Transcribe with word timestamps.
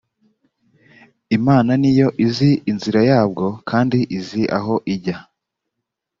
imana 1.37 1.71
ni 1.81 1.91
yo 1.99 2.07
izi 2.25 2.51
inzira 2.71 2.99
yabwo 3.11 3.45
kandi 3.69 3.97
izi 4.17 4.41
aho 4.57 4.75
ijya 4.93 5.17